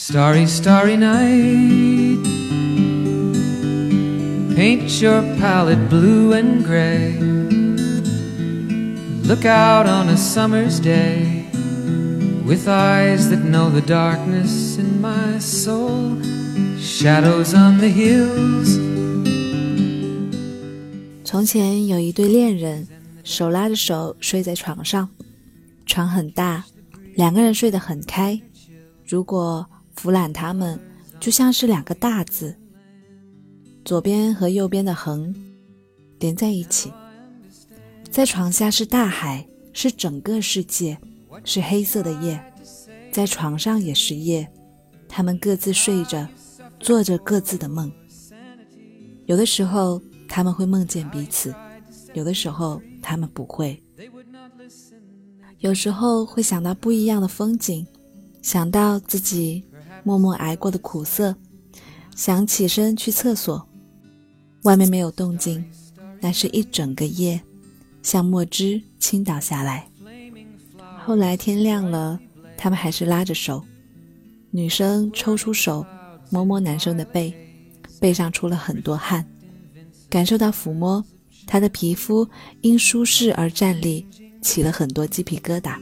[0.00, 2.22] Starry, starry night.
[4.54, 7.18] Paint your palette blue and gray.
[9.24, 11.46] Look out on a summer's day
[12.44, 16.20] with eyes that know the darkness in my soul.
[16.78, 18.78] Shadows on the hills.
[21.24, 22.86] 从前有一对恋人，
[23.24, 25.08] 手拉着手睡在床上，
[25.86, 26.64] 床很大，
[27.14, 28.38] 两个人睡得很开。
[29.04, 29.66] 如果
[30.01, 30.79] 俯览他们，
[31.19, 32.55] 就像是两个大字，
[33.85, 35.31] 左边和右边的横
[36.17, 36.91] 连在一起。
[38.09, 40.97] 在床下是大海，是整个世界，
[41.43, 42.43] 是黑色的夜，
[43.11, 44.51] 在床上也是夜。
[45.07, 46.27] 他们各自睡着，
[46.79, 47.91] 做着各自的梦。
[49.27, 50.01] 有的时候。
[50.33, 51.53] 他们会梦见彼此，
[52.13, 53.83] 有的时候他们不会。
[55.59, 57.85] 有时候会想到不一样的风景，
[58.41, 59.61] 想到自己
[60.03, 61.35] 默默挨过的苦涩，
[62.15, 63.67] 想起身去厕所，
[64.63, 65.63] 外面没有动静，
[66.19, 67.41] 那是一整个夜，
[68.01, 69.87] 像墨汁倾倒下来。
[71.03, 72.19] 后来天亮了，
[72.57, 73.63] 他们还是拉着手，
[74.51, 75.85] 女生抽出手
[76.29, 77.33] 摸摸男生的背，
[77.99, 79.25] 背上出了很多汗。
[80.09, 81.03] 感受到抚摸，
[81.47, 82.27] 他的皮肤
[82.61, 84.05] 因舒适而站立，
[84.41, 85.77] 起了很多鸡皮疙瘩。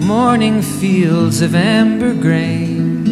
[0.00, 3.04] Morning fields of amber grain,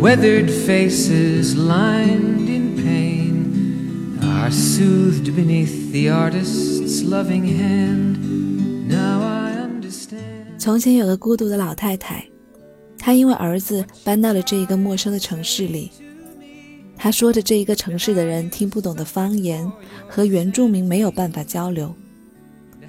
[0.00, 8.18] weathered faces lined in pain, are soothed beneath the artist's loving hand.
[8.88, 10.58] Now I understand.
[10.58, 12.28] 从前有个孤独的老太太，
[12.98, 15.90] 她因为儿子搬到了这一个陌生的城市里。
[16.96, 19.66] 他说着这一个城市的人听不懂的方言，
[20.06, 21.94] 和原住民没有办法交流。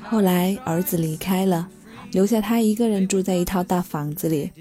[0.02, 1.70] 后来儿子离开了，
[2.12, 4.52] 留下他一个人住在一套大房子里。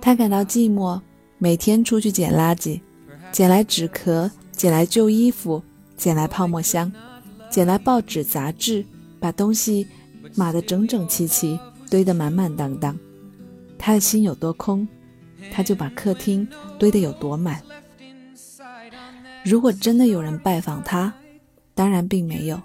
[0.00, 1.00] 他感到寂寞，
[1.38, 2.80] 每天出去捡垃圾，
[3.32, 5.62] 捡来纸壳，捡来旧衣服，
[5.96, 6.90] 捡来泡沫箱，
[7.50, 8.84] 捡来报纸杂志，
[9.20, 9.86] 把东西
[10.34, 11.58] 码得整整齐齐，
[11.90, 12.96] 堆得满满当当。
[13.76, 14.86] 他的心有多空，
[15.52, 16.46] 他就把客厅
[16.78, 17.62] 堆得有多满。
[19.44, 21.12] 如果真的有人拜访他，
[21.74, 22.60] 当然并没有。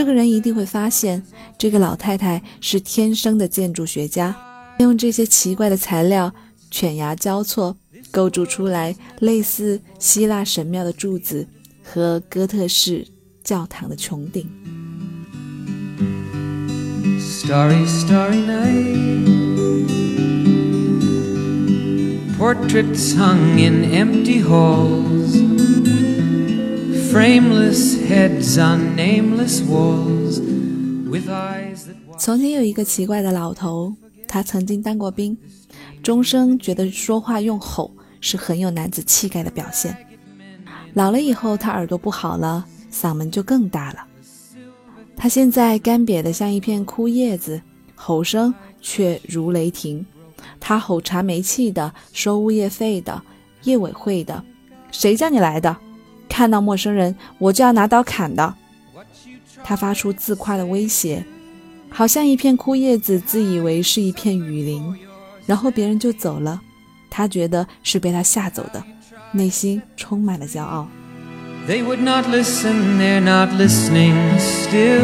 [0.00, 1.22] 这个人一定会发现，
[1.58, 4.34] 这个老太太是天生的建筑学家，
[4.78, 6.32] 用这些奇怪的材料
[6.70, 7.76] 犬牙交错
[8.10, 11.46] 构筑出来类似希腊神庙的柱子
[11.84, 13.06] 和哥特式
[13.44, 14.48] 教堂的穹顶。
[17.20, 19.28] Starry, starry night.
[22.38, 25.09] Portraits hung in empty halls.
[27.10, 30.38] Frameless heads on nameless walls
[31.10, 33.92] with eyes 从前有一个奇怪的老头，
[34.28, 35.36] 他曾经当过兵，
[36.04, 37.90] 终生觉得说话用吼
[38.20, 39.96] 是很有男子气概的表现。
[40.94, 44.04] 老了以后，他耳朵不好了，嗓门就更大了。
[45.16, 47.60] 他现在干瘪的像一片枯叶子，
[47.96, 50.06] 吼声却如雷霆。
[50.60, 53.20] 他吼查煤气的，收物业费的，
[53.64, 54.44] 业委会的，
[54.92, 55.76] 谁叫你来的？
[56.30, 58.54] 看到陌生人，我就要拿刀砍的。
[59.62, 61.22] 他发出自夸的威胁，
[61.90, 64.96] 好像一片枯叶子自以为是一片雨林，
[65.44, 66.58] 然后别人就走了。
[67.10, 68.82] 他觉得是被他吓走的，
[69.32, 70.88] 内心充满了骄傲。
[71.68, 75.02] They would not listen, they're not listening still.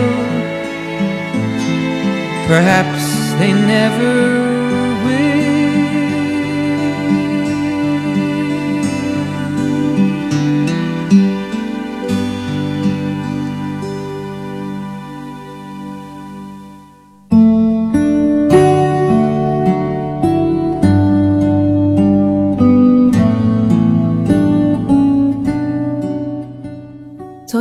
[2.48, 3.02] Perhaps
[3.38, 4.45] they never.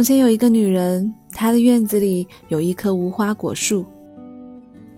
[0.06, 3.84] 前有一个女人，她的院子里有一棵无花果树。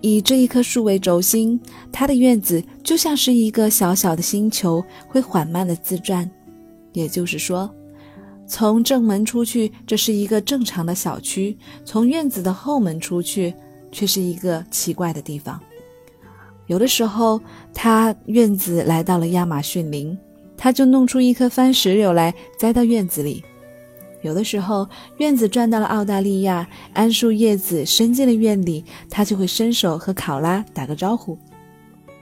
[0.00, 1.58] 以这一棵树为轴心，
[1.90, 6.30] 她的院子就像是一个小小的星球，会缓慢的自转。
[6.92, 7.68] 也就是说，
[8.46, 13.54] 从正门出去，这是一个正常的小区；从院子的后门出去，
[13.90, 15.60] 却是一个奇怪的地方。
[16.66, 17.40] 有的时候，
[17.72, 20.16] 她院子来到了亚马逊林，
[20.56, 23.42] 她就弄出一棵番石榴来栽到院子里。
[24.22, 24.88] 有的时候，
[25.18, 31.38] 院子转到了澳大利亚，桉树叶子伸进了院里，他就会伸手和考拉打个招呼。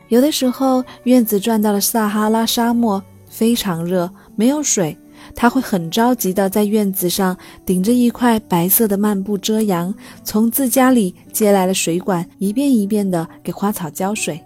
[0.08, 4.96] 有的时候，院子转到了撒哈拉沙漠，非常热，没有水，
[5.34, 14.40] 他会很着急的在院子上顶着一块白色的幔布遮阳，从自家里接来了水管，一遍一遍的给花草浇水。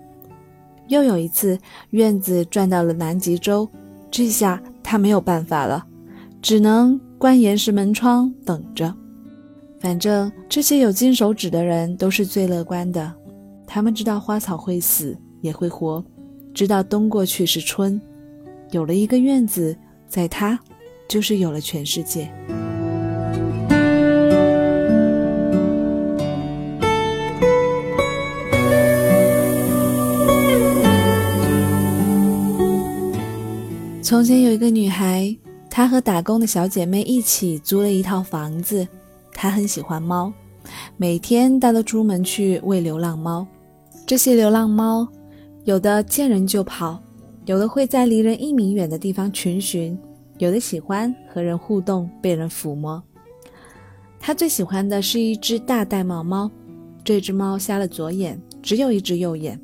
[0.88, 1.58] 又有一次，
[1.90, 3.68] 院子转到了南极洲，
[4.10, 5.84] 这下他没有办法了，
[6.40, 8.94] 只能关严实门窗等着。
[9.78, 13.12] 反正这些有金手指的人都是最乐观的，
[13.66, 16.02] 他们知道花草会死也会活，
[16.54, 18.00] 知道冬过去是春。
[18.70, 19.76] 有了一个院子，
[20.08, 20.58] 在他
[21.10, 22.32] 就是有了全世界。
[34.00, 35.36] 从前有一个女孩，
[35.70, 38.86] 她和打工的小姐妹一起租了一套房子。
[39.32, 40.30] 她很喜欢猫，
[40.96, 43.46] 每天带它出门去喂流浪猫。
[44.04, 45.06] 这些流浪猫，
[45.64, 47.00] 有的见人就跑，
[47.46, 49.96] 有的会在离人一米远的地方群寻，
[50.38, 53.00] 有的喜欢和人互动，被人抚摸。
[54.18, 56.50] 她最喜欢的是一只大玳瑁猫，
[57.04, 59.58] 这只猫瞎了左眼，只有一只右眼。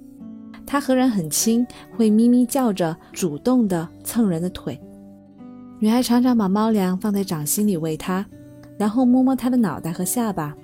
[0.65, 1.67] 它和人很亲，
[1.97, 4.81] 会咪咪叫着，主动地蹭人的腿。
[5.79, 8.25] 女孩常常把猫粮放在掌心里喂它，
[8.79, 10.57] 然后摸摸它的脑袋和下巴。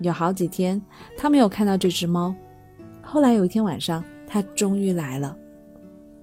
[0.00, 0.80] 有好几天，
[1.16, 2.34] 她没有看到这只猫。
[3.00, 5.36] 后来有一天晚上，它终于来了。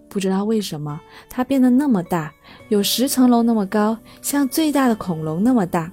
[0.09, 2.33] 不知道为什么，它变得那么大，
[2.67, 5.89] 有十层楼那么高，像最大的恐龙那么大。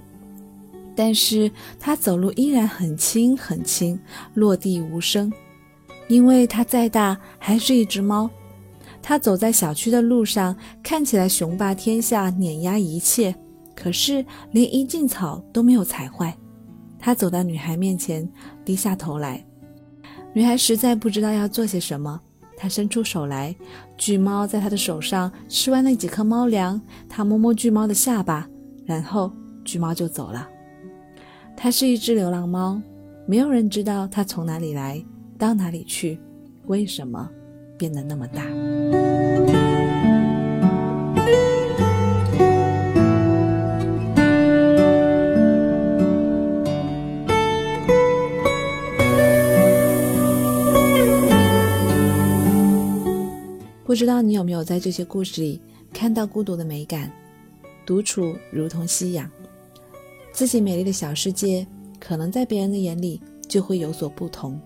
[0.96, 1.48] 但是
[1.78, 3.96] 它走路依然很轻很轻，
[4.34, 5.32] 落地无声。
[6.08, 8.28] 因为它再大还是一只猫，
[9.06, 13.36] 他走在小区的路上，看起来雄霸天下，碾压一切，
[13.76, 16.34] 可是连一茎草都没有踩坏。
[16.98, 18.26] 他走到女孩面前，
[18.64, 19.44] 低下头来。
[20.32, 22.18] 女孩实在不知道要做些什么，
[22.56, 23.54] 她伸出手来，
[23.98, 28.48] 巨猫在她的手上吃完那几颗猫粮，她摸摸巨猫的下巴，
[28.86, 29.30] 然后
[29.66, 30.48] 巨猫就走了。
[31.54, 32.80] 它是一只流浪猫，
[33.26, 35.04] 没有人知道它从哪里来。
[35.36, 36.18] 到哪里去？
[36.68, 37.28] 为什么
[37.76, 38.44] 变得那么大？
[53.84, 55.60] 不知道你有没有在这些故事里
[55.92, 57.08] 看到孤独的美感？
[57.86, 59.30] 独处如同夕阳，
[60.32, 61.64] 自己美丽的小世界，
[62.00, 64.60] 可能在别人的眼里就会有所不同。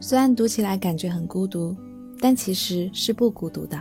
[0.00, 1.74] 虽然读起来感觉很孤独，
[2.20, 3.80] 但其实是不孤独的。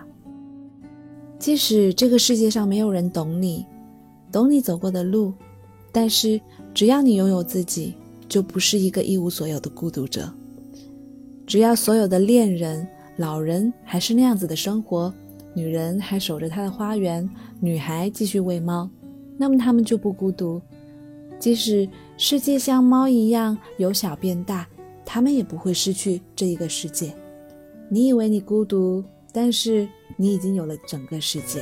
[1.38, 3.66] 即使这个世界上没有人懂你，
[4.32, 5.34] 懂你走过的路，
[5.92, 6.40] 但是
[6.74, 7.96] 只要你拥有自己，
[8.30, 10.34] 就不是一个一无所有的孤独者。
[11.46, 12.88] 只要所有的恋人、
[13.18, 15.14] 老人还是那样子的生活，
[15.54, 17.30] 女人还守着她的花园，
[17.60, 18.90] 女孩继续喂猫，
[19.38, 20.62] 那么他们就不孤独。
[21.38, 24.66] 即使世界像猫一样由小变大。
[25.06, 27.14] 他们也不会失去这一个世界。
[27.90, 31.62] 你以为你孤独，但是你已经有了整个世界。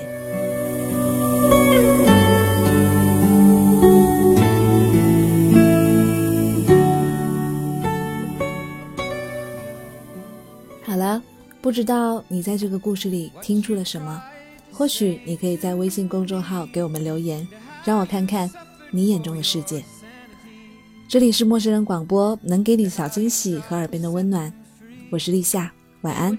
[10.83, 11.21] 好了，
[11.61, 14.21] 不知道你在这个故事里听出了什么？
[14.71, 17.47] 或许你可以在微信公众号给我们留言，
[17.83, 18.49] 让我看看
[18.89, 19.83] 你眼中的世界。
[21.11, 24.49] 这里是陌生人广播，能给你小惊喜和耳边的温暖。
[25.09, 25.69] 我是立夏，
[26.03, 26.37] 晚安。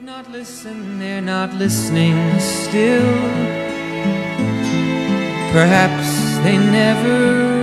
[5.52, 6.09] Perhaps
[6.43, 7.62] they never